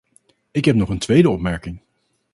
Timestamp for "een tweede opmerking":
0.89-1.81